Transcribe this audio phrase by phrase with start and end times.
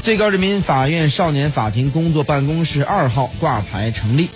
[0.00, 4.30] 最高人民法院少年法庭工作办公室二号挂牌成立。